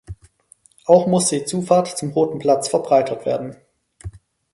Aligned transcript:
Auch 0.85 1.05
musste 1.05 1.37
die 1.37 1.45
Zufahrt 1.45 1.95
zum 1.95 2.09
Roten 2.09 2.39
Platz 2.39 2.67
verbreitert 2.67 3.27
werden. 3.27 3.55